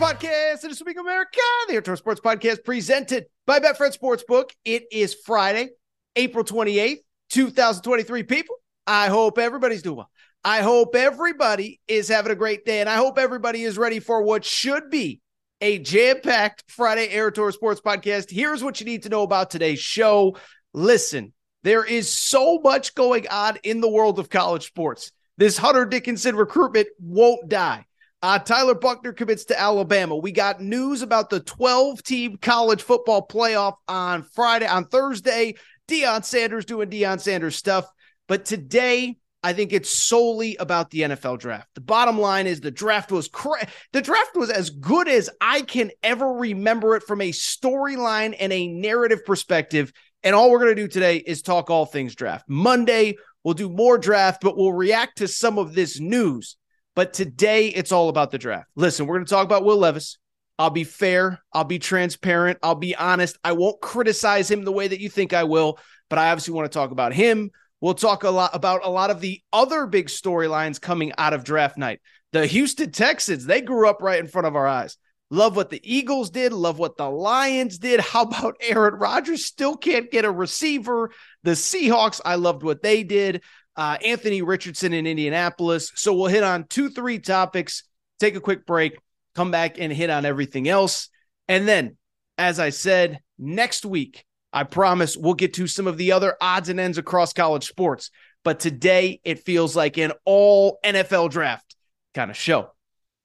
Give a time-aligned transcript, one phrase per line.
[0.00, 0.64] podcast.
[0.64, 4.48] It is Week America, the Tour Sports Podcast presented by Betfred Sportsbook.
[4.64, 5.68] It is Friday,
[6.16, 8.22] April 28th, 2023.
[8.22, 10.10] People, I hope everybody's doing well.
[10.42, 14.22] I hope everybody is having a great day, and I hope everybody is ready for
[14.22, 15.20] what should be
[15.60, 18.30] a jam-packed Friday Aaron Torres Sports Podcast.
[18.30, 20.38] Here's what you need to know about today's show.
[20.72, 25.12] Listen, there is so much going on in the world of college sports.
[25.36, 27.84] This Hunter Dickinson recruitment won't die.
[28.22, 30.14] Uh, Tyler Booker commits to Alabama.
[30.14, 35.54] We got news about the 12 team college football playoff on Friday, on Thursday.
[35.88, 37.86] Deion Sanders doing Deion Sanders stuff.
[38.28, 41.68] But today, I think it's solely about the NFL draft.
[41.74, 45.62] The bottom line is the draft was cra- the draft was as good as I
[45.62, 49.92] can ever remember it from a storyline and a narrative perspective.
[50.22, 52.44] And all we're going to do today is talk all things draft.
[52.48, 56.56] Monday, we'll do more draft, but we'll react to some of this news.
[57.00, 58.68] But today, it's all about the draft.
[58.76, 60.18] Listen, we're going to talk about Will Levis.
[60.58, 61.40] I'll be fair.
[61.50, 62.58] I'll be transparent.
[62.62, 63.38] I'll be honest.
[63.42, 65.78] I won't criticize him the way that you think I will,
[66.10, 67.52] but I obviously want to talk about him.
[67.80, 71.42] We'll talk a lot about a lot of the other big storylines coming out of
[71.42, 72.02] draft night.
[72.32, 74.98] The Houston Texans, they grew up right in front of our eyes.
[75.30, 76.52] Love what the Eagles did.
[76.52, 78.00] Love what the Lions did.
[78.00, 79.46] How about Aaron Rodgers?
[79.46, 81.12] Still can't get a receiver.
[81.44, 83.42] The Seahawks, I loved what they did.
[83.80, 85.90] Uh, Anthony Richardson in Indianapolis.
[85.94, 87.84] So we'll hit on two, three topics,
[88.18, 88.98] take a quick break,
[89.34, 91.08] come back and hit on everything else.
[91.48, 91.96] And then,
[92.36, 96.68] as I said, next week, I promise we'll get to some of the other odds
[96.68, 98.10] and ends across college sports.
[98.44, 101.74] But today, it feels like an all NFL draft
[102.12, 102.72] kind of show.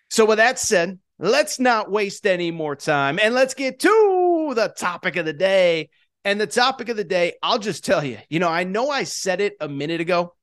[0.10, 4.74] So, with that said, let's not waste any more time and let's get to the
[4.78, 5.90] topic of the day.
[6.24, 9.04] And the topic of the day, I'll just tell you, you know, I know I
[9.04, 10.34] said it a minute ago,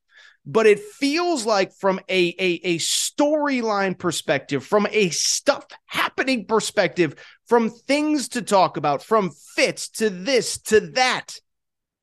[0.45, 7.15] but it feels like from a, a, a storyline perspective, from a stuff happening perspective,
[7.47, 11.39] from things to talk about, from fits to this to that.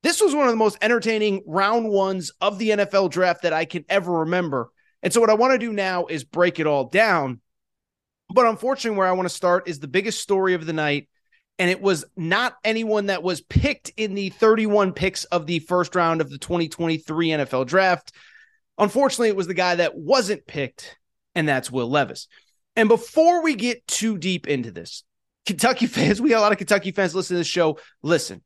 [0.02, 3.66] This was one of the most entertaining round ones of the NFL draft that I
[3.66, 4.70] can ever remember.
[5.02, 7.40] And so, what I want to do now is break it all down.
[8.32, 11.08] But unfortunately, where I want to start is the biggest story of the night.
[11.60, 15.94] And it was not anyone that was picked in the 31 picks of the first
[15.94, 18.12] round of the 2023 NFL draft.
[18.78, 20.96] Unfortunately, it was the guy that wasn't picked,
[21.34, 22.28] and that's Will Levis.
[22.76, 25.04] And before we get too deep into this,
[25.44, 27.78] Kentucky fans, we got a lot of Kentucky fans listening to this show.
[28.02, 28.40] Listen,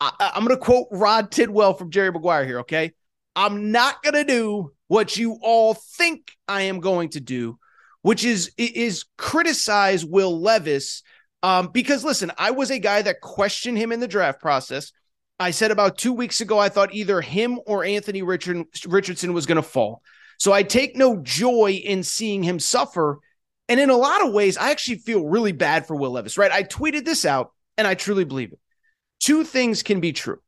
[0.00, 2.94] I, am going to quote Rod Tidwell from Jerry Maguire here, okay?
[3.36, 7.60] I'm not going to do what you all think I am going to do,
[8.02, 11.04] which is is criticize Will Levis
[11.42, 14.92] um, because listen, I was a guy that questioned him in the draft process.
[15.38, 19.46] I said about two weeks ago, I thought either him or Anthony Richard, Richardson was
[19.46, 20.02] going to fall.
[20.38, 23.18] So I take no joy in seeing him suffer.
[23.68, 26.52] And in a lot of ways, I actually feel really bad for Will Levis, right?
[26.52, 28.60] I tweeted this out and I truly believe it.
[29.20, 30.40] Two things can be true.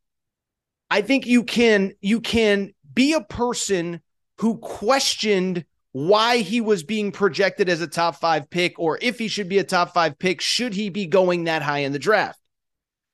[0.91, 4.01] I think you can you can be a person
[4.39, 5.65] who questioned
[6.07, 9.59] why he was being projected as a top five pick, or if he should be
[9.59, 12.39] a top five pick, should he be going that high in the draft?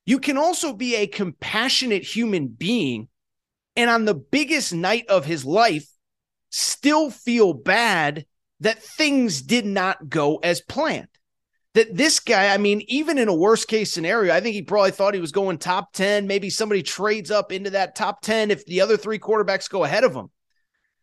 [0.05, 3.07] You can also be a compassionate human being
[3.75, 5.87] and on the biggest night of his life,
[6.51, 8.25] still feel bad
[8.59, 11.07] that things did not go as planned.
[11.73, 14.91] that this guy, I mean, even in a worst case scenario, I think he probably
[14.91, 16.27] thought he was going top 10.
[16.27, 20.05] Maybe somebody trades up into that top 10 if the other three quarterbacks go ahead
[20.05, 20.29] of him.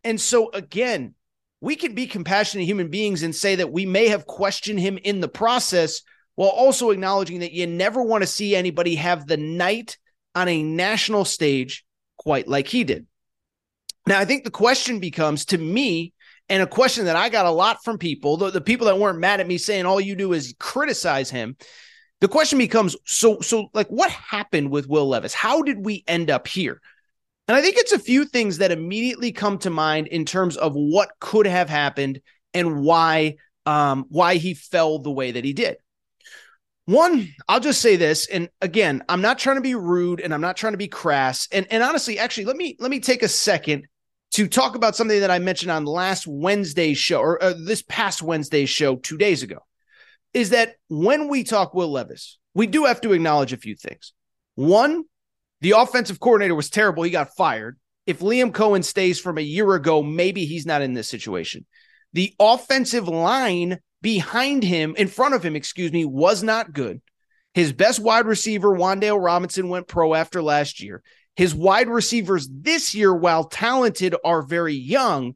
[0.05, 1.15] And so, again,
[1.63, 5.21] we can be compassionate human beings and say that we may have questioned him in
[5.21, 6.03] the process
[6.35, 9.97] while also acknowledging that you never want to see anybody have the night
[10.35, 11.85] on a national stage
[12.19, 13.07] quite like he did.
[14.09, 16.13] Now, I think the question becomes to me,
[16.49, 19.21] and a question that I got a lot from people, the, the people that weren't
[19.21, 21.57] mad at me saying all you do is criticize him.
[22.21, 25.33] The question becomes so, so like what happened with Will Levis?
[25.33, 26.81] How did we end up here?
[27.49, 30.75] And I think it's a few things that immediately come to mind in terms of
[30.75, 32.21] what could have happened
[32.55, 33.37] and why
[33.67, 35.77] um, why he fell the way that he did.
[36.87, 40.41] One, I'll just say this, and again, I'm not trying to be rude and I'm
[40.41, 41.49] not trying to be crass.
[41.53, 43.87] And and honestly, actually, let me let me take a second
[44.33, 48.23] to talk about something that I mentioned on last Wednesday's show or uh, this past
[48.23, 49.59] Wednesday's show two days ago.
[50.35, 54.13] Is that when we talk Will Levis, we do have to acknowledge a few things.
[54.55, 55.05] One,
[55.63, 57.05] the offensive coordinator was terrible.
[57.05, 57.79] He got fired.
[58.05, 61.65] If Liam Coen stays from a year ago, maybe he's not in this situation.
[62.13, 67.01] The offensive line behind him, in front of him, excuse me, was not good.
[67.55, 71.01] His best wide receiver, Wan'Dale Robinson, went pro after last year.
[71.37, 75.35] His wide receivers this year, while talented, are very young.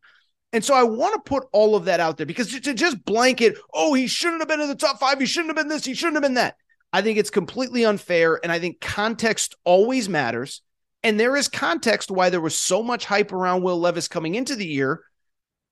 [0.52, 3.56] And so I want to put all of that out there because to just blanket,
[3.72, 5.20] oh, he shouldn't have been in the top five.
[5.20, 5.84] He shouldn't have been this.
[5.84, 6.56] He shouldn't have been that.
[6.96, 8.40] I think it's completely unfair.
[8.42, 10.62] And I think context always matters.
[11.02, 14.56] And there is context why there was so much hype around Will Levis coming into
[14.56, 15.02] the year,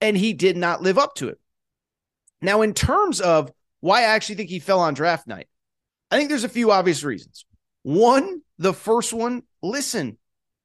[0.02, 1.40] and he did not live up to it.
[2.42, 3.50] Now, in terms of
[3.80, 5.48] why I actually think he fell on draft night,
[6.10, 7.46] I think there's a few obvious reasons.
[7.84, 10.18] One, the first one, listen,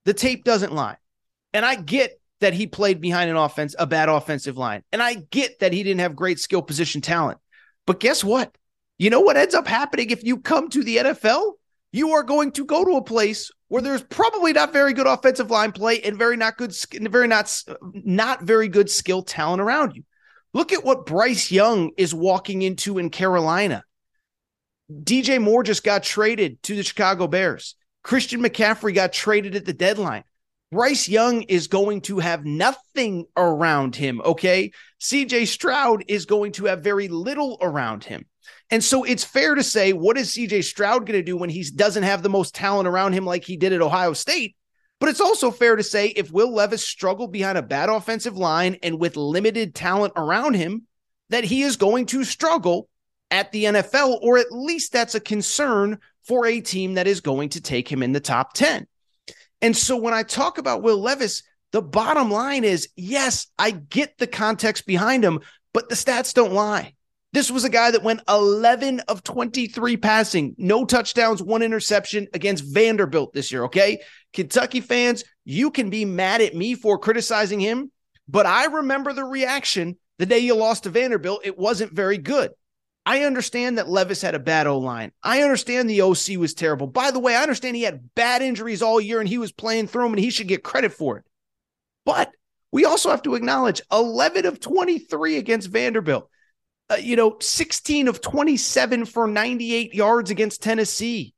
[0.04, 0.98] the tape doesn't lie.
[1.54, 4.84] And I get that he played behind an offense, a bad offensive line.
[4.92, 7.38] And I get that he didn't have great skill position talent.
[7.88, 8.54] But guess what?
[9.00, 11.54] You know what ends up happening if you come to the NFL?
[11.92, 15.50] You are going to go to a place where there's probably not very good offensive
[15.50, 20.04] line play and very not good, very not not very good skill talent around you.
[20.54, 23.84] Look at what Bryce Young is walking into in Carolina.
[24.92, 27.76] DJ Moore just got traded to the Chicago Bears.
[28.04, 30.24] Christian McCaffrey got traded at the deadline.
[30.72, 34.22] Bryce Young is going to have nothing around him.
[34.24, 34.72] Okay.
[35.00, 38.26] CJ Stroud is going to have very little around him.
[38.72, 41.64] And so it's fair to say, what is CJ Stroud going to do when he
[41.64, 44.56] doesn't have the most talent around him like he did at Ohio State?
[45.00, 48.78] But it's also fair to say if Will Levis struggled behind a bad offensive line
[48.84, 50.86] and with limited talent around him,
[51.30, 52.90] that he is going to struggle
[53.32, 57.50] at the NFL, or at least that's a concern for a team that is going
[57.50, 58.88] to take him in the top 10.
[59.62, 64.18] And so when I talk about Will Levis, the bottom line is yes, I get
[64.18, 65.40] the context behind him,
[65.74, 66.94] but the stats don't lie.
[67.32, 72.64] This was a guy that went 11 of 23 passing, no touchdowns, one interception against
[72.64, 73.66] Vanderbilt this year.
[73.66, 74.02] Okay.
[74.34, 77.92] Kentucky fans, you can be mad at me for criticizing him,
[78.28, 81.42] but I remember the reaction the day you lost to Vanderbilt.
[81.44, 82.52] It wasn't very good.
[83.06, 85.12] I understand that Levis had a bad O line.
[85.24, 86.86] I understand the OC was terrible.
[86.88, 89.88] By the way, I understand he had bad injuries all year and he was playing
[89.88, 91.26] through them and he should get credit for it.
[92.06, 92.32] But
[92.72, 96.30] we also have to acknowledge 11 of 23 against Vanderbilt
[96.90, 101.34] uh, you know, 16 of 27 for 98 yards against Tennessee.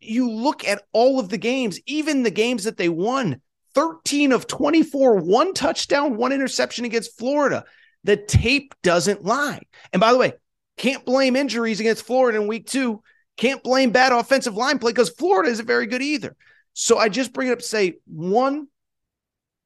[0.00, 3.40] You look at all of the games, even the games that they won
[3.74, 7.64] 13 of 24, one touchdown, one interception against Florida.
[8.04, 9.62] The tape doesn't lie.
[9.92, 10.34] And by the way,
[10.76, 13.02] can't blame injuries against Florida in week two.
[13.36, 16.36] Can't blame bad offensive line play because Florida isn't very good either.
[16.74, 18.68] So I just bring it up to say one,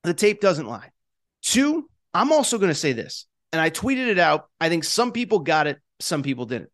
[0.03, 0.91] the tape doesn't lie.
[1.43, 4.51] Two, I'm also going to say this and I tweeted it out.
[4.61, 6.69] I think some people got it, some people didn't.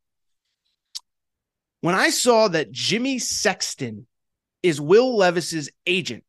[1.80, 4.08] When I saw that Jimmy Sexton
[4.64, 6.24] is Will Levis's agent,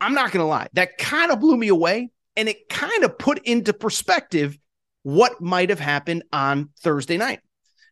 [0.00, 2.10] I'm not going to lie, that kind of blew me away.
[2.34, 4.58] And it kind of put into perspective
[5.02, 7.40] what might have happened on Thursday night.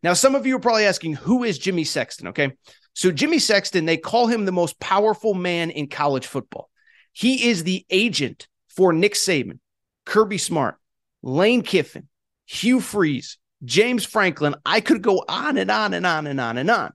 [0.02, 2.28] Now, some of you are probably asking, who is Jimmy Sexton?
[2.28, 2.52] Okay.
[2.94, 6.70] So, Jimmy Sexton, they call him the most powerful man in college football.
[7.12, 9.58] He is the agent for Nick Saban,
[10.06, 10.78] Kirby Smart,
[11.22, 12.08] Lane Kiffin,
[12.46, 14.54] Hugh Freeze, James Franklin.
[14.64, 16.92] I could go on and on and on and on and on.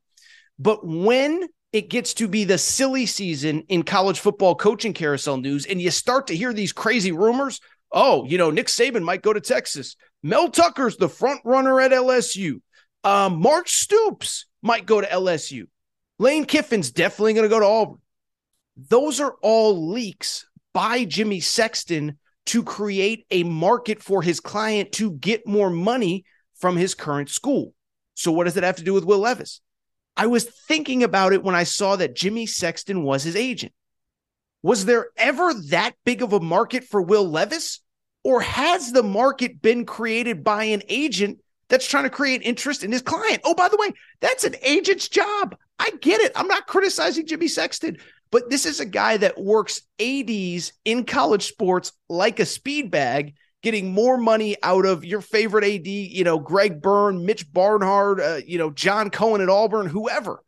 [0.57, 5.65] But when it gets to be the silly season in college football coaching carousel news,
[5.65, 7.59] and you start to hear these crazy rumors,
[7.91, 9.95] oh, you know, Nick Saban might go to Texas.
[10.23, 12.61] Mel Tucker's the front runner at LSU.
[13.03, 15.67] Um, Mark Stoops might go to LSU.
[16.17, 17.99] Lane Kiffin's definitely going to go to Auburn.
[18.77, 25.11] Those are all leaks by Jimmy Sexton to create a market for his client to
[25.11, 26.25] get more money
[26.55, 27.73] from his current school.
[28.13, 29.61] So, what does that have to do with Will Levis?
[30.17, 33.73] I was thinking about it when I saw that Jimmy Sexton was his agent.
[34.63, 37.81] Was there ever that big of a market for Will Levis?
[38.23, 42.91] Or has the market been created by an agent that's trying to create interest in
[42.91, 43.41] his client?
[43.43, 45.55] Oh, by the way, that's an agent's job.
[45.77, 46.31] I get it.
[46.35, 47.97] I'm not criticizing Jimmy Sexton,
[48.35, 53.35] but this is a guy that works ADs in college sports like a speed bag,
[53.63, 58.41] getting more money out of your favorite AD, you know, Greg Byrne, Mitch Barnhart, uh,
[58.45, 60.43] you know, John Cohen at Auburn, whoever.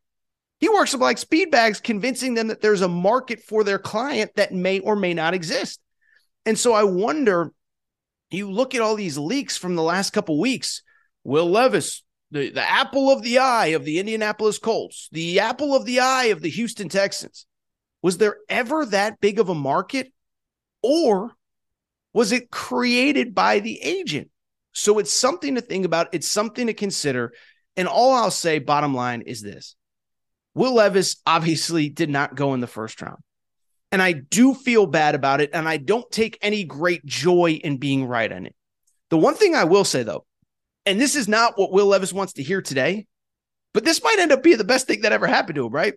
[0.60, 4.32] He works them like speed bags, convincing them that there's a market for their client
[4.36, 5.80] that may or may not exist.
[6.46, 7.54] And so I wonder
[8.32, 10.82] you look at all these leaks from the last couple weeks.
[11.24, 15.86] Will Levis, the, the apple of the eye of the Indianapolis Colts, the apple of
[15.86, 17.46] the eye of the Houston Texans.
[18.02, 20.12] Was there ever that big of a market?
[20.84, 21.32] Or
[22.14, 24.30] was it created by the agent?
[24.74, 26.14] So it's something to think about.
[26.14, 27.34] It's something to consider.
[27.76, 29.76] And all I'll say, bottom line, is this
[30.54, 33.20] Will Levis obviously did not go in the first round.
[33.92, 35.52] And I do feel bad about it.
[35.54, 38.56] And I don't take any great joy in being right on it.
[39.10, 40.26] The one thing I will say, though,
[40.86, 43.06] and this is not what Will Levis wants to hear today,
[43.74, 45.94] but this might end up being the best thing that ever happened to him, right?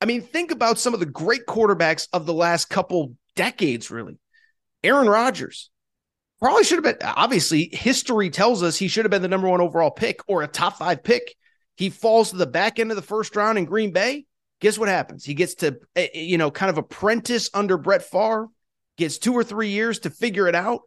[0.00, 4.18] I mean, think about some of the great quarterbacks of the last couple decades, really.
[4.84, 5.70] Aaron Rodgers
[6.38, 9.60] probably should have been, obviously, history tells us he should have been the number one
[9.60, 11.34] overall pick or a top five pick.
[11.76, 14.26] He falls to the back end of the first round in Green Bay
[14.60, 15.24] guess what happens?
[15.24, 18.48] He gets to, eh, eh, you know, kind of apprentice under Brett Favre,
[18.96, 20.82] gets two or three years to figure it out.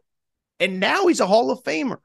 [0.60, 1.98] And now he's a Hall of Famer.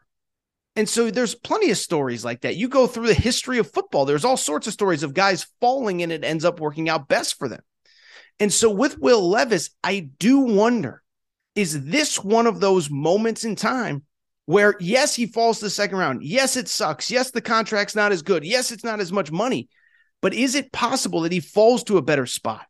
[0.77, 2.55] And so there's plenty of stories like that.
[2.55, 6.03] You go through the history of football, there's all sorts of stories of guys falling
[6.03, 7.61] and it ends up working out best for them.
[8.39, 11.01] And so with Will Levis, I do wonder
[11.55, 14.03] is this one of those moments in time
[14.45, 16.21] where, yes, he falls to the second round?
[16.21, 17.09] Yes, it sucks.
[17.09, 18.45] Yes, the contract's not as good.
[18.45, 19.67] Yes, it's not as much money.
[20.21, 22.67] But is it possible that he falls to a better spot?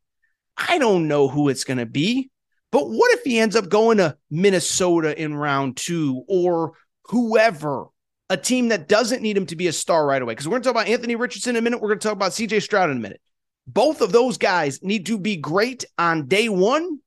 [0.56, 2.32] I don't know who it's going to be.
[2.72, 6.72] But what if he ends up going to Minnesota in round two or
[7.08, 7.88] whoever,
[8.30, 10.34] a team that doesn't need him to be a star right away?
[10.34, 11.82] Because we're going to talk about Anthony Richardson in a minute.
[11.82, 13.22] We're going to talk about CJ Stroud in a minute.
[13.66, 17.00] Both of those guys need to be great on day one,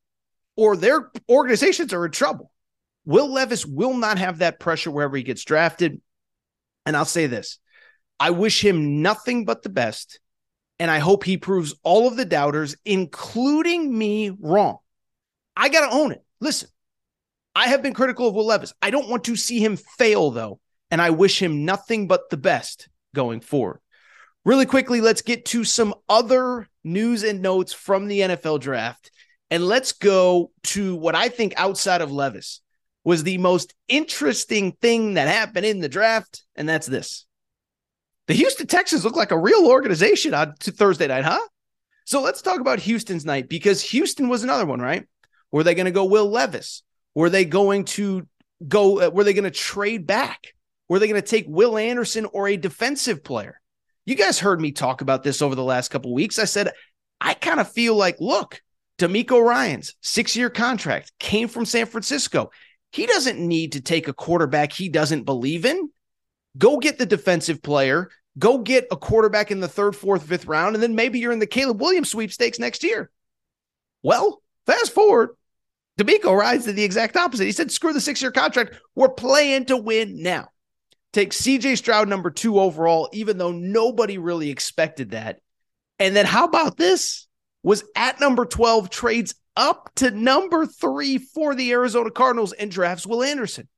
[0.56, 2.50] or their organizations are in trouble.
[3.04, 6.00] Will Levis will not have that pressure wherever he gets drafted.
[6.84, 7.58] And I'll say this
[8.18, 10.20] I wish him nothing but the best
[10.80, 14.78] and I hope he proves all of the doubters, including me, wrong.
[15.54, 16.24] I got to own it.
[16.40, 16.70] Listen,
[17.54, 18.72] I have been critical of Will Levis.
[18.80, 20.58] I don't want to see him fail, though,
[20.90, 23.80] and I wish him nothing but the best going forward.
[24.44, 29.10] Really quickly, let's get to some other news and notes from the NFL draft.
[29.50, 32.60] And let's go to what I think outside of Levis
[33.04, 36.44] was the most interesting thing that happened in the draft.
[36.54, 37.26] And that's this
[38.30, 41.40] the Houston Texans look like a real organization on Thursday night, huh?
[42.04, 45.04] So let's talk about Houston's night because Houston was another one, right?
[45.50, 46.82] Were they going to go Will Levis?
[47.14, 48.26] Were they going to
[48.66, 49.00] go?
[49.00, 50.54] Uh, were they going to trade back?
[50.90, 53.58] Were they going to take Will Anderson or a defensive player?
[54.04, 56.38] You guys heard me talk about this over the last couple weeks.
[56.38, 56.72] I said
[57.18, 58.60] I kind of feel like, look,
[58.98, 62.50] DeMeco Ryans six-year contract came from San Francisco.
[62.92, 65.88] He doesn't need to take a quarterback he doesn't believe in.
[66.58, 70.76] Go get the defensive player Go get a quarterback in the third, fourth, fifth round,
[70.76, 73.10] and then maybe you're in the Caleb Williams sweepstakes next year.
[74.02, 75.30] Well, fast forward,
[75.98, 77.44] DeMeco rides to the exact opposite.
[77.44, 78.76] He said, screw the six year contract.
[78.94, 80.48] We're playing to win now.
[81.12, 85.40] Take CJ Stroud number two overall, even though nobody really expected that.
[85.98, 87.26] And then how about this?
[87.62, 93.06] Was at number 12, trades up to number three for the Arizona Cardinals and drafts
[93.06, 93.68] Will Anderson.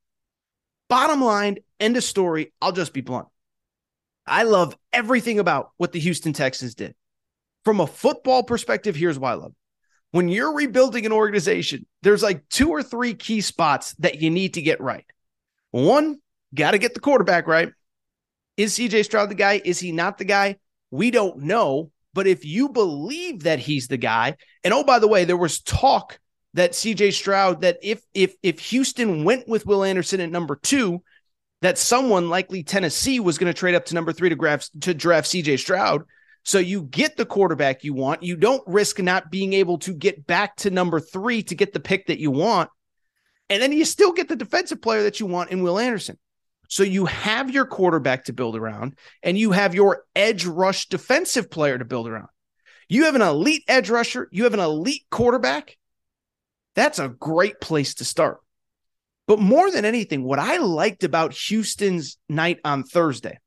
[0.89, 2.53] Bottom line, end of story.
[2.61, 3.27] I'll just be blunt.
[4.25, 6.95] I love everything about what the Houston Texans did.
[7.65, 9.51] From a football perspective, here's why I love.
[9.51, 9.57] It.
[10.11, 14.53] When you're rebuilding an organization, there's like two or three key spots that you need
[14.53, 15.05] to get right.
[15.71, 16.19] One,
[16.53, 17.71] got to get the quarterback right.
[18.57, 19.61] Is CJ Stroud the guy?
[19.63, 20.57] Is he not the guy?
[20.91, 21.91] We don't know.
[22.13, 25.61] But if you believe that he's the guy, and oh, by the way, there was
[25.61, 26.19] talk
[26.53, 31.01] that CJ Stroud that if if if Houston went with Will Anderson at number two,
[31.61, 34.93] that someone likely Tennessee was going to trade up to number three to draft to
[34.93, 36.03] draft CJ Stroud.
[36.43, 38.21] So you get the quarterback you want.
[38.21, 41.79] You don't risk not being able to get back to number three to get the
[41.79, 42.69] pick that you want.
[43.49, 46.19] And then you still get the defensive player that you want in Will Anderson.
[46.69, 51.51] So you have your quarterback to build around and you have your edge rush defensive
[51.51, 52.29] player to build around.
[52.89, 55.77] You have an elite edge rusher, you have an elite quarterback.
[56.75, 58.39] That's a great place to start.
[59.27, 63.39] But more than anything, what I liked about Houston's night on Thursday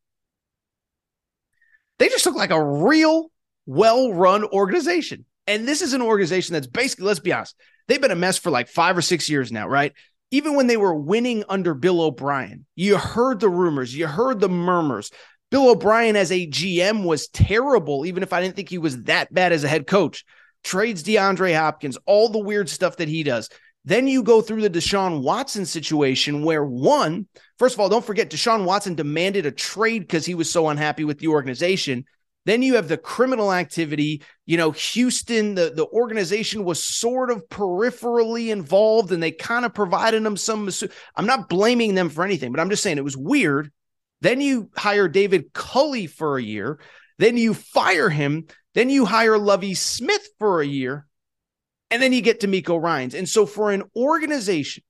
[1.99, 3.31] they just look like a real
[3.67, 5.25] well run organization.
[5.47, 7.55] And this is an organization that's basically, let's be honest,
[7.87, 9.93] they've been a mess for like five or six years now, right?
[10.31, 14.49] Even when they were winning under Bill O'Brien, you heard the rumors, you heard the
[14.49, 15.11] murmurs.
[15.51, 19.33] Bill O'Brien as a GM was terrible, even if I didn't think he was that
[19.33, 20.25] bad as a head coach.
[20.65, 23.49] Trades DeAndre Hopkins, all the weird stuff that he does.
[23.85, 28.31] Then you go through the Deshaun Watson situation where one, first of all, don't forget
[28.31, 32.05] Deshaun Watson demanded a trade because he was so unhappy with the organization.
[32.47, 34.23] Then you have the criminal activity.
[34.47, 39.75] You know, Houston, the, the organization was sort of peripherally involved and they kind of
[39.75, 40.71] provided them some.
[41.17, 43.73] I'm not blaming them for anything, but I'm just saying it was weird.
[44.21, 46.79] Then you hire David Culley for a year.
[47.19, 48.47] Then you fire him.
[48.75, 51.05] Then you hire Lovie Smith for a year.
[51.91, 53.15] And then you get DeMeco Ryans.
[53.15, 54.85] And so for an organization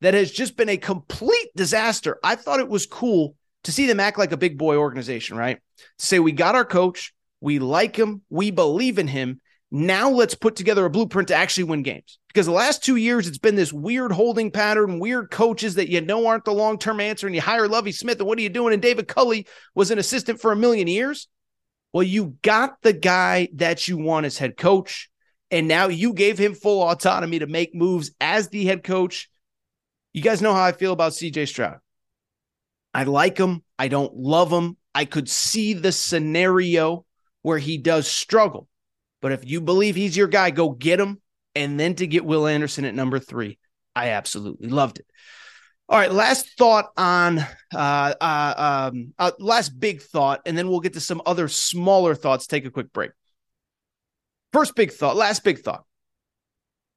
[0.00, 4.00] that has just been a complete disaster, I thought it was cool to see them
[4.00, 5.58] act like a big boy organization, right?
[5.98, 9.40] To say we got our coach, we like him, we believe in him.
[9.70, 12.18] Now let's put together a blueprint to actually win games.
[12.28, 16.00] Because the last two years, it's been this weird holding pattern, weird coaches that you
[16.00, 17.26] know aren't the long term answer.
[17.26, 18.72] And you hire Lovie Smith, and what are you doing?
[18.72, 21.28] And David Culley was an assistant for a million years.
[21.92, 25.08] Well, you got the guy that you want as head coach.
[25.50, 29.28] And now you gave him full autonomy to make moves as the head coach.
[30.12, 31.78] You guys know how I feel about CJ Stroud.
[32.92, 33.62] I like him.
[33.78, 34.76] I don't love him.
[34.94, 37.04] I could see the scenario
[37.42, 38.68] where he does struggle.
[39.22, 41.20] But if you believe he's your guy, go get him.
[41.54, 43.58] And then to get Will Anderson at number three,
[43.94, 45.06] I absolutely loved it.
[45.88, 47.40] All right, last thought on
[47.74, 52.14] uh, uh, um, uh, last big thought, and then we'll get to some other smaller
[52.14, 52.46] thoughts.
[52.46, 53.10] Take a quick break.
[54.52, 55.84] First big thought, last big thought.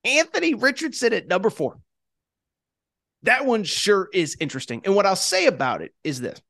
[0.04, 1.80] Anthony Richardson at number four.
[3.24, 4.82] That one sure is interesting.
[4.86, 6.42] And what I'll say about it is this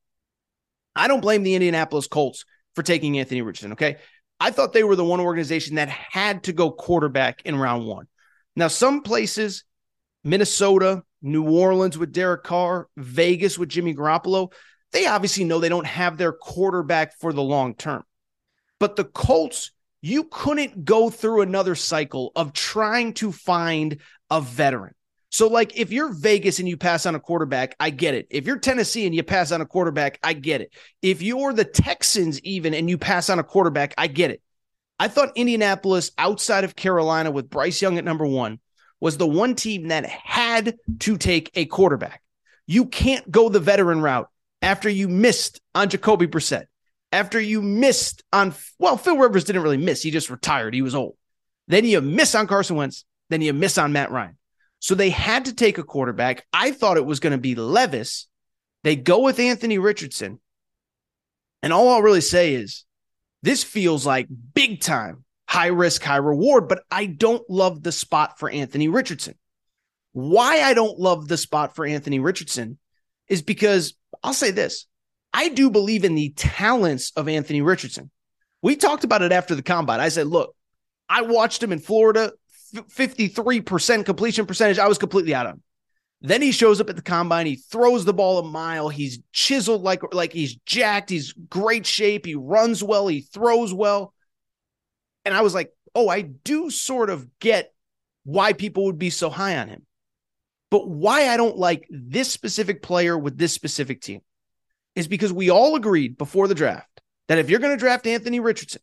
[0.96, 3.74] I don't blame the Indianapolis Colts for taking Anthony Richardson.
[3.74, 3.98] Okay.
[4.39, 8.08] I thought they were the one organization that had to go quarterback in round one.
[8.56, 9.63] Now, some places,
[10.24, 14.52] Minnesota, New Orleans with Derek Carr, Vegas with Jimmy Garoppolo,
[14.91, 18.04] they obviously know they don't have their quarterback for the long term.
[18.80, 19.71] But the Colts,
[20.02, 24.93] you couldn't go through another cycle of trying to find a veteran.
[25.34, 28.28] So, like, if you're Vegas and you pass on a quarterback, I get it.
[28.30, 30.72] If you're Tennessee and you pass on a quarterback, I get it.
[31.02, 34.43] If you're the Texans, even and you pass on a quarterback, I get it.
[35.00, 38.60] I thought Indianapolis, outside of Carolina, with Bryce Young at number one,
[39.00, 42.22] was the one team that had to take a quarterback.
[42.67, 44.30] You can't go the veteran route
[44.62, 46.65] after you missed on Jacoby Brissett,
[47.12, 50.04] after you missed on, well, Phil Rivers didn't really miss.
[50.04, 50.76] He just retired.
[50.76, 51.17] He was old.
[51.67, 53.04] Then you miss on Carson Wentz.
[53.32, 54.38] Then you miss on Matt Ryan.
[54.84, 56.46] So they had to take a quarterback.
[56.52, 58.28] I thought it was going to be Levis.
[58.84, 60.41] They go with Anthony Richardson.
[61.62, 62.84] And all I'll really say is
[63.43, 68.38] this feels like big time, high risk, high reward, but I don't love the spot
[68.39, 69.36] for Anthony Richardson.
[70.12, 72.78] Why I don't love the spot for Anthony Richardson
[73.30, 74.86] is because I'll say this
[75.34, 78.12] I do believe in the talents of Anthony Richardson.
[78.62, 80.02] We talked about it after the combine.
[80.02, 80.54] I said, look,
[81.08, 82.34] I watched him in Florida
[82.74, 84.80] 53% completion percentage.
[84.80, 85.64] I was completely out of him.
[86.22, 87.46] Then he shows up at the combine.
[87.46, 88.88] He throws the ball a mile.
[88.88, 91.10] He's chiseled like like he's jacked.
[91.10, 92.26] He's great shape.
[92.26, 93.08] He runs well.
[93.08, 94.14] He throws well.
[95.26, 97.74] And I was like, oh, I do sort of get
[98.24, 99.86] why people would be so high on him.
[100.72, 104.22] But why I don't like this specific player with this specific team
[104.96, 108.40] is because we all agreed before the draft that if you're going to draft Anthony
[108.40, 108.82] Richardson,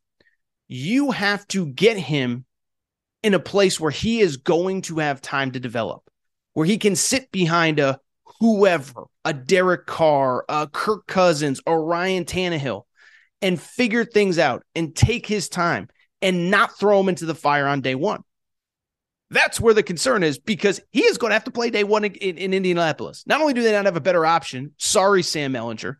[0.68, 2.44] you have to get him
[3.22, 6.02] in a place where he is going to have time to develop,
[6.54, 7.98] where he can sit behind a
[8.40, 12.82] whoever, a Derek Carr, a Kirk Cousins, or Ryan Tannehill,
[13.42, 15.88] and figure things out and take his time
[16.22, 18.22] and not throw him into the fire on day one.
[19.30, 22.04] That's where the concern is because he is going to have to play day one
[22.04, 23.24] in, in, in Indianapolis.
[23.26, 25.96] Not only do they not have a better option, sorry, Sam Ehlinger,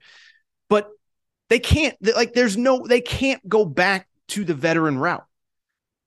[0.69, 0.89] but
[1.49, 5.25] they can't, like, there's no, they can't go back to the veteran route.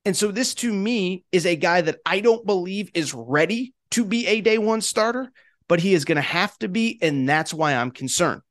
[0.06, 4.04] And so this to me is a guy that I don't believe is ready to
[4.04, 5.32] be a day one starter,
[5.68, 7.00] but he is going to have to be.
[7.02, 8.42] And that's why I'm concerned.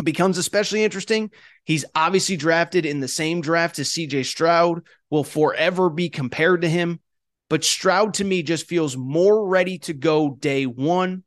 [0.00, 1.30] It becomes especially interesting.
[1.64, 6.68] He's obviously drafted in the same draft as CJ Stroud, will forever be compared to
[6.68, 7.00] him.
[7.48, 11.24] But Stroud to me just feels more ready to go day one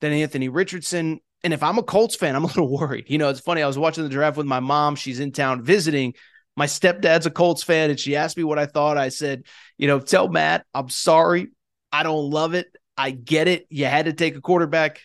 [0.00, 1.20] than Anthony Richardson.
[1.42, 3.06] And if I'm a Colts fan, I'm a little worried.
[3.08, 3.62] You know, it's funny.
[3.62, 4.96] I was watching the draft with my mom.
[4.96, 6.14] She's in town visiting.
[6.56, 8.98] My stepdad's a Colts fan, and she asked me what I thought.
[8.98, 9.44] I said,
[9.78, 11.48] you know, tell Matt, I'm sorry.
[11.92, 12.66] I don't love it.
[12.96, 13.66] I get it.
[13.70, 15.00] You had to take a quarterback.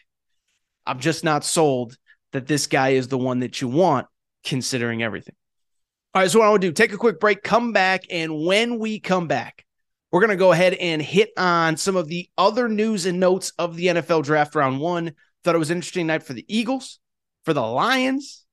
[0.86, 1.98] I'm just not sold
[2.34, 4.08] that this guy is the one that you want.
[4.46, 5.36] considering everything.
[6.14, 8.46] All right, so what I want to do, take a quick break, come back, and
[8.46, 9.66] when we come back,
[10.12, 13.52] we're going to go ahead and hit on some of the other news and notes
[13.60, 15.14] of the NFL draft round one.
[15.44, 17.00] Thought it was an interesting night for the Eagles,
[17.44, 18.46] for the Lions.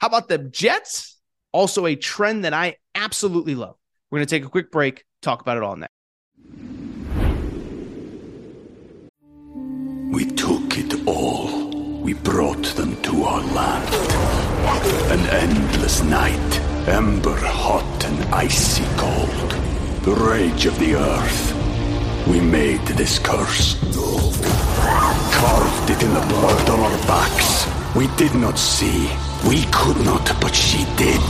[0.00, 1.17] How about the Jets?
[1.52, 3.76] Also, a trend that I absolutely love.
[4.10, 5.92] We're going to take a quick break, talk about it all next.
[10.12, 11.68] We took it all.
[12.02, 13.94] We brought them to our land.
[15.12, 19.50] An endless night, ember hot and icy cold.
[20.04, 22.26] The rage of the earth.
[22.26, 23.78] We made this curse.
[25.32, 27.66] Carved it in the blood on our backs.
[27.94, 29.08] We did not see.
[29.46, 31.20] We could not, but she did.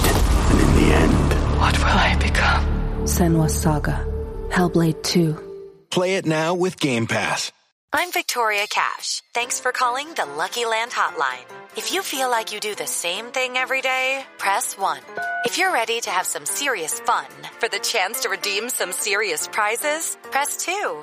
[0.51, 2.65] And in the end, What will I become?
[3.05, 4.05] Senua Saga.
[4.51, 5.37] Hellblade 2.
[5.91, 7.53] Play it now with Game Pass.
[7.93, 9.23] I'm Victoria Cash.
[9.33, 11.47] Thanks for calling the Lucky Land Hotline.
[11.77, 15.01] If you feel like you do the same thing every day, press 1.
[15.47, 17.27] If you're ready to have some serious fun
[17.61, 21.03] for the chance to redeem some serious prizes, press 2.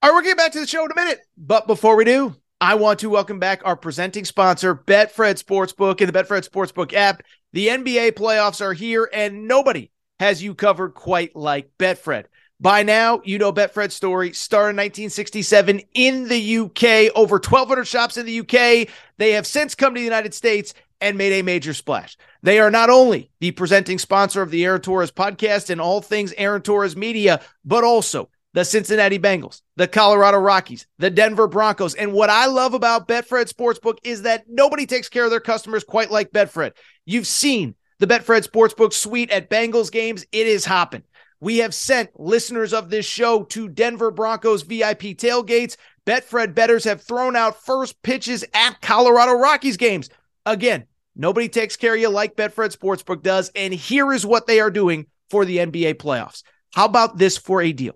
[0.00, 1.26] All right, we're getting back to the show in a minute.
[1.36, 6.08] But before we do, I want to welcome back our presenting sponsor, Betfred Sportsbook and
[6.08, 7.24] the Betfred Sportsbook app.
[7.52, 12.26] The NBA playoffs are here, and nobody has you covered quite like Betfred.
[12.60, 14.32] By now, you know Betfred's story.
[14.34, 18.88] Started in 1967 in the UK, over 1,200 shops in the UK.
[19.16, 22.16] They have since come to the United States and made a major splash.
[22.44, 26.32] They are not only the presenting sponsor of the Aaron Torres podcast and all things
[26.36, 31.94] Aaron Torres media, but also the Cincinnati Bengals, the Colorado Rockies, the Denver Broncos.
[31.94, 35.84] And what I love about Betfred Sportsbook is that nobody takes care of their customers
[35.84, 36.72] quite like Betfred.
[37.04, 41.02] You've seen the Betfred Sportsbook suite at Bengals games, it is hopping.
[41.40, 45.76] We have sent listeners of this show to Denver Broncos VIP tailgates.
[46.04, 50.10] Betfred betters have thrown out first pitches at Colorado Rockies games.
[50.46, 53.52] Again, nobody takes care of you like Betfred Sportsbook does.
[53.54, 56.42] And here is what they are doing for the NBA playoffs.
[56.72, 57.94] How about this for a deal?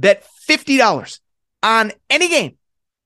[0.00, 1.20] Bet $50
[1.62, 2.56] on any game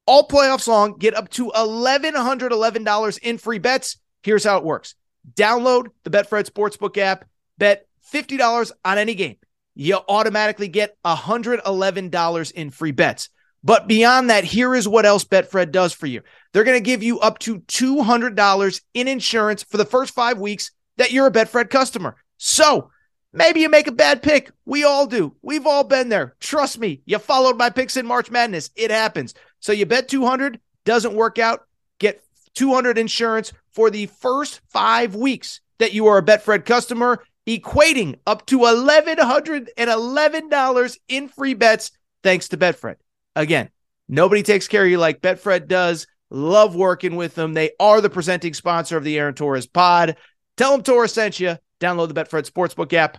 [0.07, 0.96] all playoffs long.
[0.98, 3.98] Get up to $1,111 in free bets.
[4.22, 4.94] Here's how it works
[5.35, 7.24] download the Betfred Sportsbook app,
[7.59, 9.37] bet $50 on any game.
[9.74, 13.30] You automatically get $111 in free bets.
[13.62, 16.20] But beyond that, here is what else Betfred does for you.
[16.52, 20.70] They're going to give you up to $200 in insurance for the first five weeks
[20.98, 22.16] that you're a Betfred customer.
[22.37, 22.90] So
[23.35, 24.51] maybe you make a bad pick.
[24.64, 25.35] We all do.
[25.42, 26.35] We've all been there.
[26.40, 27.03] Trust me.
[27.05, 28.70] You followed my picks in March Madness.
[28.77, 29.35] It happens.
[29.61, 31.66] So you bet 200, doesn't work out.
[31.99, 32.23] Get
[32.55, 38.47] 200 insurance for the first five weeks that you are a Betfred customer, equating up
[38.47, 41.90] to $1,111 in free bets
[42.23, 42.97] thanks to Betfred.
[43.37, 43.68] Again,
[44.09, 46.07] nobody takes care of you like Betfred does.
[46.31, 47.53] Love working with them.
[47.55, 50.16] They are the presenting sponsor of the Aaron Torres pod.
[50.57, 51.59] Tell them Torres sent you.
[51.81, 53.18] Download the Betfred Sportsbook app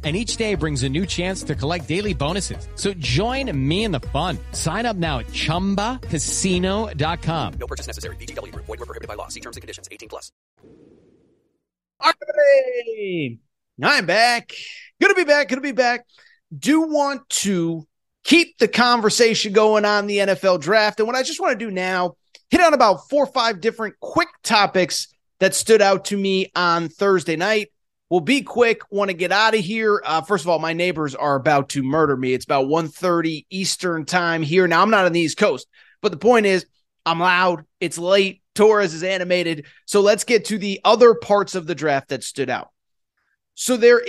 [0.03, 2.67] and each day brings a new chance to collect daily bonuses.
[2.73, 4.39] So join me in the fun.
[4.53, 7.53] Sign up now at ChumbaCasino.com.
[7.59, 8.15] No purchase necessary.
[8.15, 8.65] VGW Group.
[8.65, 9.27] Void were prohibited by law.
[9.27, 9.87] See terms and conditions.
[9.91, 10.31] 18 plus.
[11.99, 13.37] All right.
[13.83, 14.53] I'm back.
[14.99, 15.49] Gonna be back.
[15.49, 16.07] Gonna be back.
[16.57, 17.85] Do want to
[18.23, 20.99] keep the conversation going on the NFL draft.
[20.99, 22.15] And what I just want to do now,
[22.49, 25.07] hit on about four or five different quick topics
[25.39, 27.71] that stood out to me on Thursday night.
[28.11, 28.81] We'll be quick.
[28.91, 30.01] Want to get out of here.
[30.05, 32.33] Uh, first of all, my neighbors are about to murder me.
[32.33, 34.67] It's about 1.30 Eastern time here.
[34.67, 35.65] Now, I'm not on the East Coast,
[36.01, 36.65] but the point is,
[37.05, 37.63] I'm loud.
[37.79, 38.41] It's late.
[38.53, 39.65] Torres is animated.
[39.85, 42.71] So let's get to the other parts of the draft that stood out.
[43.55, 44.01] So there,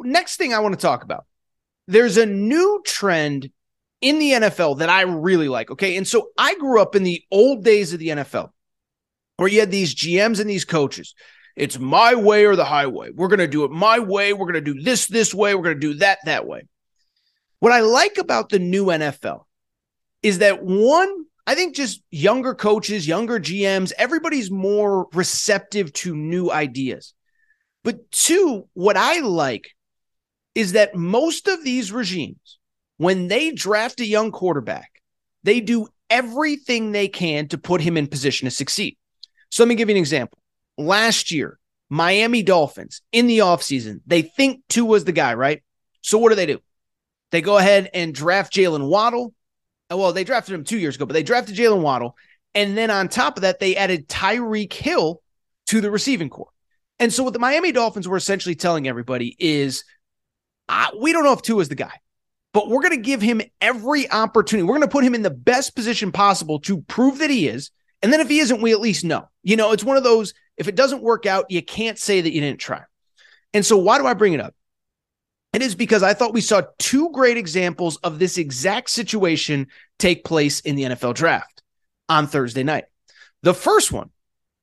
[0.00, 1.24] next thing I want to talk about,
[1.86, 3.52] there's a new trend
[4.00, 5.70] in the NFL that I really like.
[5.70, 5.96] Okay.
[5.96, 8.50] And so I grew up in the old days of the NFL
[9.36, 11.14] where you had these GMs and these coaches.
[11.56, 13.10] It's my way or the highway.
[13.10, 14.32] We're going to do it my way.
[14.32, 15.54] We're going to do this this way.
[15.54, 16.68] We're going to do that that way.
[17.60, 19.44] What I like about the new NFL
[20.22, 26.50] is that one, I think just younger coaches, younger GMs, everybody's more receptive to new
[26.50, 27.14] ideas.
[27.82, 29.70] But two, what I like
[30.54, 32.58] is that most of these regimes,
[32.98, 34.90] when they draft a young quarterback,
[35.42, 38.96] they do everything they can to put him in position to succeed.
[39.50, 40.38] So let me give you an example.
[40.78, 41.58] Last year,
[41.88, 45.62] Miami Dolphins in the offseason, they think Tua was the guy, right?
[46.02, 46.60] So what do they do?
[47.32, 49.34] They go ahead and draft Jalen Waddle.
[49.90, 52.16] Uh, well, they drafted him two years ago, but they drafted Jalen Waddle.
[52.54, 55.22] And then on top of that, they added Tyreek Hill
[55.66, 56.52] to the receiving corps.
[56.98, 59.84] And so what the Miami Dolphins were essentially telling everybody is
[60.98, 61.92] we don't know if Tua is the guy,
[62.52, 64.64] but we're going to give him every opportunity.
[64.64, 67.70] We're going to put him in the best position possible to prove that he is.
[68.02, 69.28] And then if he isn't, we at least know.
[69.42, 72.32] You know, it's one of those, if it doesn't work out, you can't say that
[72.32, 72.82] you didn't try.
[73.54, 74.54] And so why do I bring it up?
[75.52, 80.24] It is because I thought we saw two great examples of this exact situation take
[80.24, 81.62] place in the NFL draft
[82.08, 82.84] on Thursday night.
[83.42, 84.10] The first one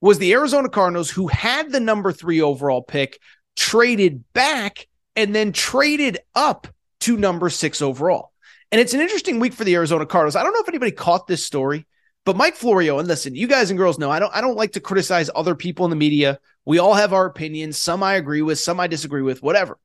[0.01, 3.19] was the Arizona Cardinals, who had the number three overall pick,
[3.55, 6.67] traded back and then traded up
[6.99, 8.31] to number six overall.
[8.71, 10.35] And it's an interesting week for the Arizona Cardinals.
[10.35, 11.85] I don't know if anybody caught this story,
[12.25, 14.73] but Mike Florio, and listen, you guys and girls know I don't I don't like
[14.73, 16.39] to criticize other people in the media.
[16.65, 17.77] We all have our opinions.
[17.77, 19.77] Some I agree with, some I disagree with, whatever.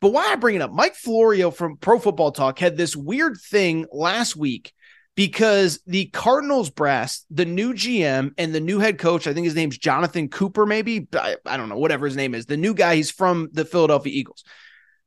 [0.00, 3.38] But why I bring it up, Mike Florio from Pro Football Talk had this weird
[3.40, 4.72] thing last week
[5.16, 9.56] because the Cardinals brass, the new GM and the new head coach, I think his
[9.56, 12.94] name's Jonathan Cooper, maybe I, I, don't know, whatever his name is, the new guy,
[12.94, 14.44] he's from the Philadelphia Eagles.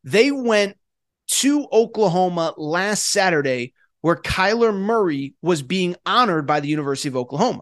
[0.03, 0.75] They went
[1.27, 7.61] to Oklahoma last Saturday where Kyler Murray was being honored by the University of Oklahoma.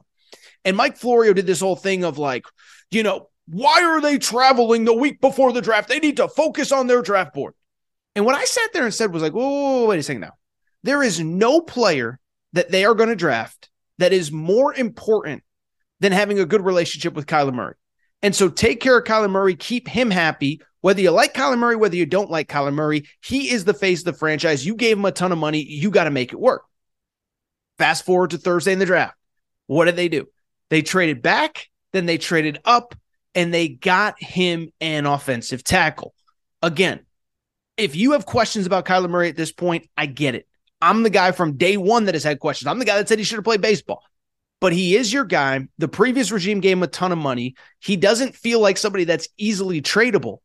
[0.66, 2.46] And Mike Florio did this whole thing of like,
[2.92, 5.90] you know, why are they traveling the week before the draft?
[5.90, 7.54] They need to focus on their draft board.
[8.16, 10.34] And what I sat there and said was like, whoa, wait a second now.
[10.84, 12.20] There is no player
[12.54, 15.44] that they are going to draft that is more important
[16.00, 17.76] than having a good relationship with Kyler Murray.
[18.22, 20.62] And so take care of Kyler Murray, keep him happy.
[20.82, 24.00] Whether you like Kyler Murray, whether you don't like Kyler Murray, he is the face
[24.00, 24.66] of the franchise.
[24.66, 25.62] You gave him a ton of money.
[25.62, 26.64] You got to make it work.
[27.78, 29.16] Fast forward to Thursday in the draft.
[29.68, 30.28] What did they do?
[30.70, 32.96] They traded back, then they traded up,
[33.36, 36.14] and they got him an offensive tackle.
[36.62, 37.06] Again,
[37.78, 40.48] if you have questions about Kyler Murray at this point, I get it.
[40.82, 42.68] I'm the guy from day one that has had questions.
[42.68, 44.04] I'm the guy that said he should have played baseball.
[44.62, 45.68] But he is your guy.
[45.78, 47.56] The previous regime gave him a ton of money.
[47.80, 50.40] He doesn't feel like somebody that's easily tradable.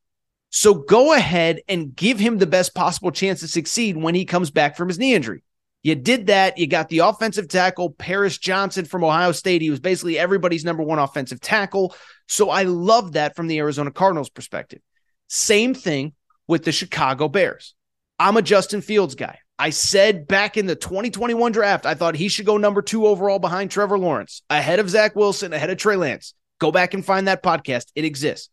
[0.56, 4.52] So go ahead and give him the best possible chance to succeed when he comes
[4.52, 5.42] back from his knee injury.
[5.82, 6.58] You did that.
[6.58, 9.62] You got the offensive tackle, Paris Johnson from Ohio State.
[9.62, 11.96] He was basically everybody's number one offensive tackle.
[12.28, 14.78] So I love that from the Arizona Cardinals perspective.
[15.26, 16.12] Same thing
[16.46, 17.74] with the Chicago Bears.
[18.20, 19.40] I'm a Justin Fields guy.
[19.58, 23.40] I said back in the 2021 draft, I thought he should go number two overall
[23.40, 26.32] behind Trevor Lawrence, ahead of Zach Wilson, ahead of Trey Lance.
[26.60, 27.86] Go back and find that podcast.
[27.96, 28.50] It exists.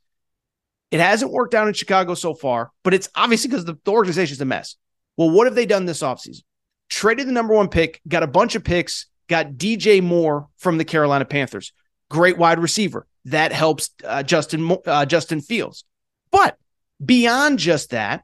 [0.91, 4.33] It hasn't worked out in Chicago so far, but it's obviously because the, the organization
[4.33, 4.75] is a mess.
[5.17, 6.43] Well, what have they done this offseason?
[6.89, 10.85] Traded the number one pick, got a bunch of picks, got DJ Moore from the
[10.85, 11.71] Carolina Panthers.
[12.09, 13.07] Great wide receiver.
[13.25, 15.85] That helps uh, Justin uh, Justin Fields.
[16.31, 16.57] But
[17.03, 18.23] beyond just that,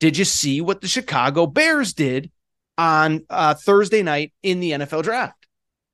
[0.00, 2.30] did you see what the Chicago Bears did
[2.76, 5.46] on uh, Thursday night in the NFL draft?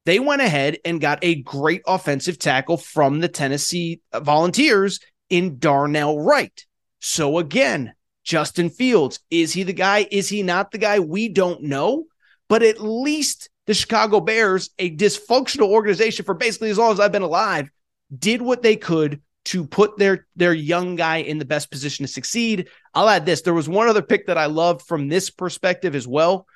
[0.07, 6.21] They went ahead and got a great offensive tackle from the Tennessee Volunteers in Darnell
[6.21, 6.65] Wright.
[7.01, 10.07] So again, Justin Fields, is he the guy?
[10.11, 11.01] Is he not the guy?
[11.01, 12.05] We don't know.
[12.49, 17.13] But at least the Chicago Bears, a dysfunctional organization for basically as long as I've
[17.13, 17.71] been alive,
[18.17, 22.13] did what they could to put their their young guy in the best position to
[22.13, 22.69] succeed.
[22.95, 23.43] I'll add this.
[23.43, 26.47] There was one other pick that I loved from this perspective as well.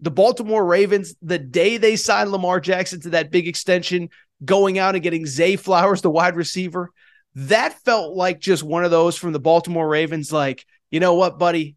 [0.00, 4.10] The Baltimore Ravens, the day they signed Lamar Jackson to that big extension,
[4.44, 6.90] going out and getting Zay Flowers, the wide receiver,
[7.36, 11.38] That felt like just one of those from the Baltimore Ravens, like, you know what,
[11.38, 11.76] buddy?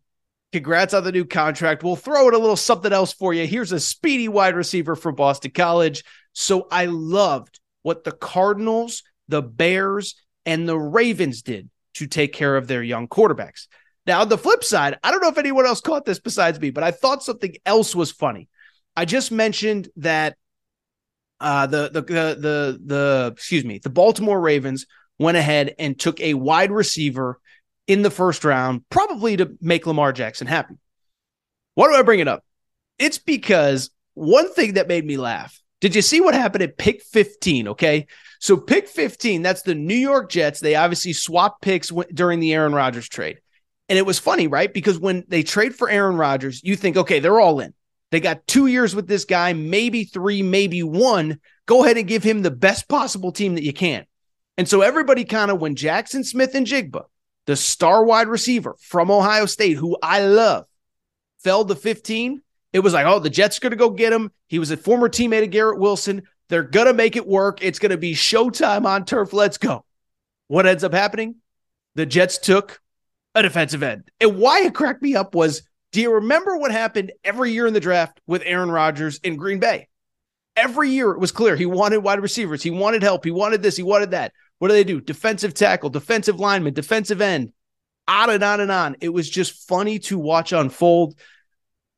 [0.51, 1.83] Congrats on the new contract.
[1.83, 3.45] We'll throw in a little something else for you.
[3.45, 6.03] Here's a speedy wide receiver from Boston College.
[6.33, 12.55] So I loved what the Cardinals, the Bears, and the Ravens did to take care
[12.55, 13.67] of their young quarterbacks.
[14.07, 16.71] Now, on the flip side, I don't know if anyone else caught this besides me,
[16.71, 18.47] but I thought something else was funny.
[18.95, 20.35] I just mentioned that
[21.39, 24.87] uh, the, the the the the excuse me, the Baltimore Ravens
[25.19, 27.39] went ahead and took a wide receiver
[27.87, 30.75] in the first round, probably to make Lamar Jackson happy.
[31.75, 32.43] Why do I bring it up?
[32.97, 35.59] It's because one thing that made me laugh.
[35.81, 37.69] Did you see what happened at pick 15?
[37.69, 38.07] Okay.
[38.41, 40.59] So, pick 15, that's the New York Jets.
[40.59, 43.39] They obviously swapped picks during the Aaron Rodgers trade.
[43.89, 44.73] And it was funny, right?
[44.73, 47.73] Because when they trade for Aaron Rodgers, you think, okay, they're all in.
[48.11, 51.39] They got two years with this guy, maybe three, maybe one.
[51.65, 54.05] Go ahead and give him the best possible team that you can.
[54.59, 57.05] And so everybody kind of, when Jackson Smith-Njigba,
[57.45, 60.65] the star wide receiver from Ohio State, who I love,
[61.41, 62.41] fell to 15,
[62.73, 64.33] it was like, oh, the Jets are going to go get him.
[64.47, 66.23] He was a former teammate of Garrett Wilson.
[66.49, 67.59] They're going to make it work.
[67.63, 69.31] It's going to be showtime on turf.
[69.31, 69.85] Let's go.
[70.49, 71.35] What ends up happening?
[71.95, 72.81] The Jets took
[73.35, 74.11] a defensive end.
[74.19, 75.61] And why it cracked me up was
[75.93, 79.59] do you remember what happened every year in the draft with Aaron Rodgers in Green
[79.59, 79.87] Bay?
[80.57, 83.77] Every year it was clear he wanted wide receivers, he wanted help, he wanted this,
[83.77, 84.33] he wanted that.
[84.59, 85.01] What do they do?
[85.01, 87.51] Defensive tackle, defensive lineman, defensive end,
[88.07, 88.97] on and on and on.
[89.01, 91.19] It was just funny to watch unfold.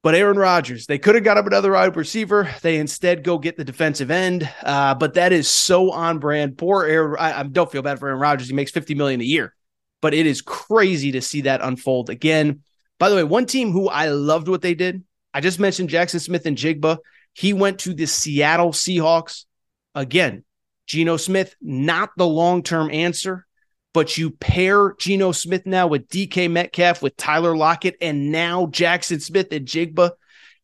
[0.04, 2.50] But Aaron Rodgers, they could have got up another wide receiver.
[2.64, 4.50] They instead go get the defensive end.
[4.64, 6.58] Uh, but that is so on brand.
[6.58, 7.18] Poor Aaron.
[7.20, 8.48] I, I don't feel bad for Aaron Rodgers.
[8.48, 9.54] He makes 50 million a year.
[10.02, 12.62] But it is crazy to see that unfold again.
[12.98, 16.20] By the way, one team who I loved what they did, I just mentioned Jackson
[16.20, 16.98] Smith-Njigba.
[17.34, 19.46] He went to the Seattle Seahawks.
[19.94, 20.44] Again,
[20.92, 23.48] Geno Smith, not the long term answer,
[23.94, 29.22] but you pair Geno Smith now with DK Metcalf, with Tyler Lockett, and now Jackson
[29.22, 30.12] Smith-Njigba.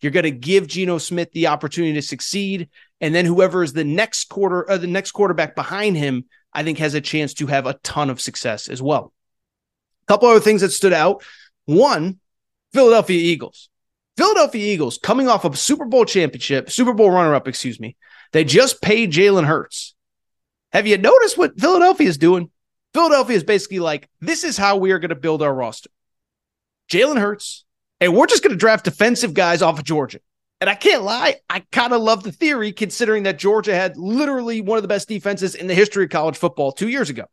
[0.01, 2.67] You're going to give Geno Smith the opportunity to succeed.
[2.99, 6.79] And then whoever is the next quarter, uh, the next quarterback behind him, I think
[6.79, 9.13] has a chance to have a ton of success as well.
[10.03, 11.23] A couple other things that stood out.
[11.67, 12.19] One,
[12.73, 13.69] Philadelphia Eagles.
[14.17, 17.95] Philadelphia Eagles coming off a Super Bowl championship, Super Bowl runner up, excuse me.
[18.33, 19.93] They just paid Jalen Hurts.
[20.73, 22.49] Have you noticed what Philadelphia is doing?
[22.93, 25.89] Philadelphia is basically like, this is how we are going to build our roster.
[26.89, 27.65] Jalen Hurts,
[27.99, 30.19] and we're just going to draft defensive guys off of Georgia.
[30.59, 34.61] And I can't lie, I kind of love the theory considering that Georgia had literally
[34.61, 37.25] one of the best defenses in the history of college football two years ago.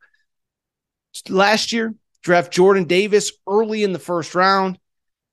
[1.28, 4.78] Last year, draft Jordan Davis early in the first round.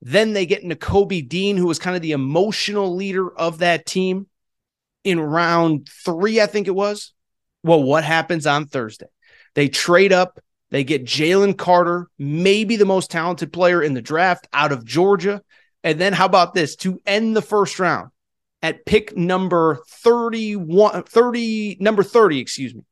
[0.00, 4.26] Then they get Nakobe Dean, who was kind of the emotional leader of that team
[5.04, 7.12] in round three, I think it was.
[7.62, 9.06] Well, what happens on Thursday?
[9.54, 14.48] They trade up, they get Jalen Carter, maybe the most talented player in the draft
[14.52, 15.42] out of Georgia.
[15.84, 18.10] And then how about this to end the first round
[18.62, 22.84] at pick number 31, 30, number 30, excuse me.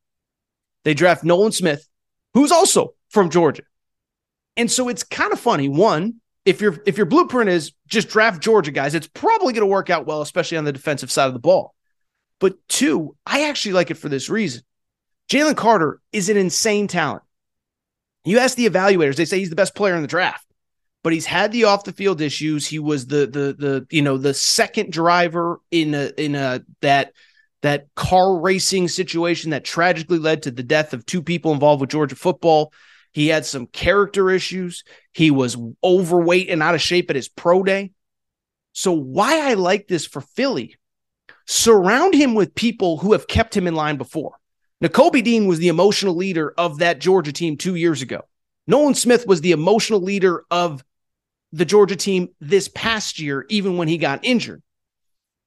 [0.84, 1.86] They draft Nolan Smith,
[2.34, 3.62] who's also from Georgia.
[4.56, 5.68] And so it's kind of funny.
[5.68, 9.66] One, if your if your blueprint is just draft Georgia guys, it's probably going to
[9.66, 11.74] work out well, especially on the defensive side of the ball.
[12.40, 14.62] But two, I actually like it for this reason.
[15.30, 17.22] Jalen Carter is an insane talent.
[18.24, 20.44] You ask the evaluators, they say he's the best player in the draft,
[21.02, 22.66] but he's had the off the field issues.
[22.66, 27.12] He was the the the you know the second driver in a in a that
[27.62, 31.90] that car racing situation that tragically led to the death of two people involved with
[31.90, 32.72] Georgia football.
[33.12, 34.84] He had some character issues.
[35.12, 37.92] He was overweight and out of shape at his pro day.
[38.72, 40.76] So, why I like this for Philly,
[41.50, 44.36] surround him with people who have kept him in line before.
[44.82, 48.22] Nakobe Dean was the emotional leader of that Georgia team two years ago.
[48.66, 50.84] Nolan Smith was the emotional leader of
[51.52, 54.62] the Georgia team this past year, even when he got injured.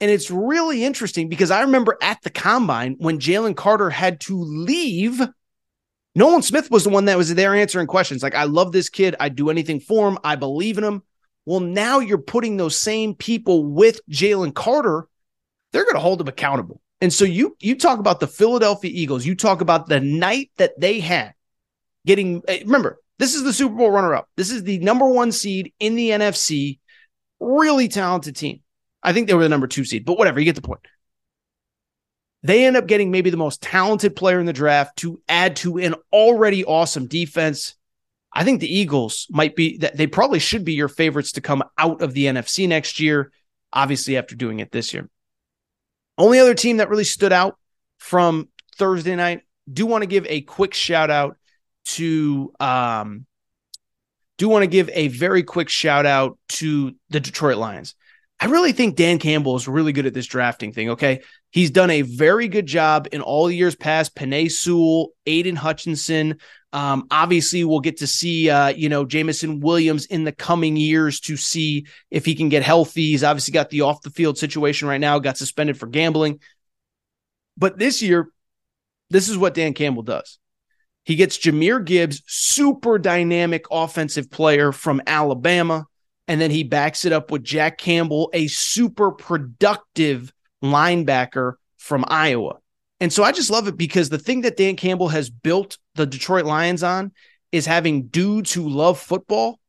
[0.02, 4.38] And it's really interesting because I remember at the combine when Jalen Carter had to
[4.38, 5.22] leave
[6.16, 8.22] Nolan Smith was the one that was there answering questions.
[8.22, 9.16] Like, I love this kid.
[9.20, 10.20] I'd do anything for him.
[10.24, 11.02] I believe in him.
[11.46, 15.08] Well, now you're putting those same people with Jalen Carter.
[15.74, 16.80] They're going to hold him accountable.
[17.02, 19.26] And so you you talk about the Philadelphia Eagles.
[19.26, 21.34] You talk about the night that they had
[22.06, 22.42] getting.
[22.48, 24.30] Eh, remember, this is the Super Bowl runner-up.
[24.38, 26.80] This is the number one seed in the NFC.
[27.42, 28.62] Really talented team.
[29.02, 30.40] I think they were the number two seed, but whatever.
[30.40, 30.80] You get the point.
[32.44, 35.80] They end up getting maybe the most talented player in the draft to add to
[35.80, 37.76] an already awesome defense.
[38.32, 41.64] I think the Eagles might be that they probably should be your favorites to come
[41.78, 43.32] out of the NFC next year,
[43.72, 45.10] obviously, after doing it this year.
[46.18, 47.58] Only other team that really stood out
[47.98, 49.42] from Thursday night,
[49.72, 51.38] do want to give a quick shout out
[51.86, 53.26] to um
[54.38, 57.96] do want to give a very quick shout out to the Detroit Lions.
[58.44, 60.90] I really think Dan Campbell is really good at this drafting thing.
[60.90, 61.22] Okay.
[61.52, 64.18] He's done a very good job in all the years past.
[64.18, 66.40] Penei Sewell, Aidan Hutchinson.
[66.74, 71.22] Um, obviously, we'll get to see, uh, you know, Jameson Williams in the coming years
[71.22, 73.12] to see if he can get healthy.
[73.12, 76.42] He's obviously got the off the field situation right now, got suspended for gambling.
[77.56, 78.28] But this year,
[79.10, 80.38] this is what Dan Campbell does.
[81.06, 85.86] He gets Jahmyr Gibbs, super dynamic offensive player from Alabama.
[86.28, 92.58] And then he backs it up with Jack Campbell, a super productive linebacker from Iowa.
[93.00, 96.06] And so I just love it because the thing that Dan Campbell has built the
[96.06, 97.12] Detroit Lions on
[97.52, 99.60] is having dudes who love football.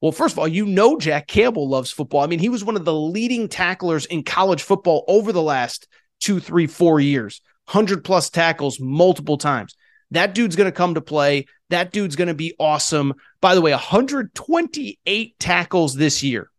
[0.00, 2.22] Well, first of all, you know Jack Campbell loves football.
[2.22, 5.86] I mean, he was one of the leading tacklers in college football over the last
[6.20, 9.74] two, three, four years, 100 plus tackles multiple times.
[10.12, 11.46] That dude's going to come to play.
[11.70, 13.14] That dude's going to be awesome.
[13.40, 16.50] By the way, 128 tackles this year.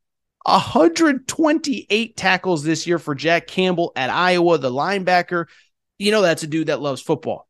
[0.46, 5.46] 128 tackles this year for Jack Campbell at Iowa, the linebacker.
[5.98, 7.48] You know, that's a dude that loves football.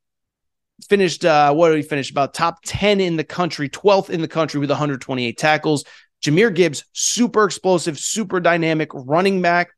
[0.87, 2.09] Finished, uh, what did he finish?
[2.09, 5.83] About top 10 in the country, 12th in the country with 128 tackles.
[6.23, 9.71] Jahmyr Gibbs, super explosive, super dynamic running back.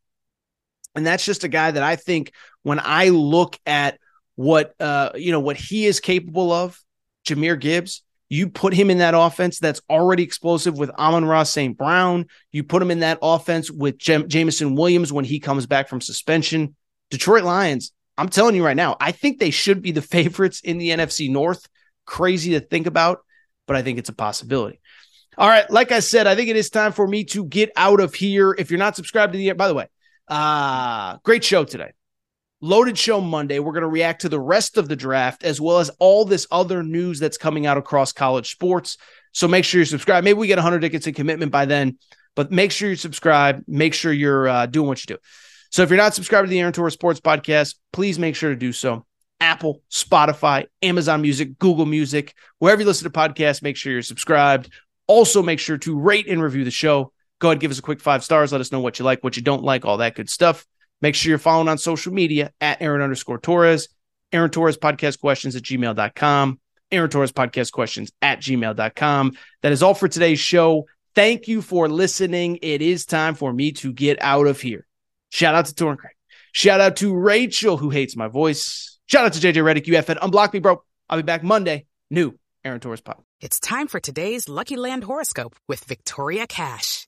[0.96, 4.00] And that's just a guy that I think when I look at
[4.42, 6.80] what uh you know what he is capable of,
[7.28, 11.78] Jahmyr Gibbs, you put him in that offense that's already explosive with Amon-Ra St.
[11.78, 12.28] Brown.
[12.54, 16.76] You put him in that offense with Jameson Williams when he comes back from suspension.
[17.10, 20.78] Detroit Lions, I'm telling you right now, I think they should be the favorites in
[20.78, 21.68] the NFC North.
[22.06, 23.20] Crazy to think about,
[23.68, 24.80] but I think it's a possibility.
[25.38, 28.00] All right, like I said, I think it is time for me to get out
[28.00, 28.56] of here.
[28.58, 29.88] If you're not subscribed to the, by the way,
[30.30, 31.92] uh, great show today.
[32.64, 33.58] Loaded show Monday.
[33.58, 36.46] We're going to react to the rest of the draft as well as all this
[36.52, 38.98] other news that's coming out across college sports.
[39.32, 40.24] So make sure you subscribe.
[40.24, 41.98] Maybe we get 100 tickets in commitment by then,
[42.36, 43.64] but make sure you subscribe.
[43.68, 45.22] Make sure you're uh, doing what you do.
[45.72, 48.56] So if you're not subscribed to the Aaron Torres Sports Podcast, please make sure to
[48.56, 49.06] do so.
[49.40, 54.72] Apple, Spotify, Amazon Music, Google Music, wherever you listen to podcasts, make sure you're subscribed.
[55.08, 57.12] Also, make sure to rate and review the show.
[57.40, 58.52] Go ahead, give us a quick five stars.
[58.52, 60.68] Let us know what you like, what you don't like, all that good stuff.
[61.02, 63.90] Make sure you're following on social media at Aaron underscore Torres,
[64.32, 66.60] Aaron Torres podcast questions at gmail.com,
[66.92, 69.38] Aaron Torres podcast questions at gmail.com.
[69.62, 70.88] That is all for today's show.
[71.16, 72.60] Thank you for listening.
[72.62, 74.86] It is time for me to get out of here.
[75.30, 76.14] Shout out to Torn Craig.
[76.54, 79.00] Shout out to Rachel, who hates my voice.
[79.08, 80.84] Shout out to JJ Reddick, UF at Unblock Me, bro.
[81.10, 81.86] I'll be back Monday.
[82.10, 83.18] New Aaron Torres Pod.
[83.40, 87.08] It's time for today's Lucky Land horoscope with Victoria Cash.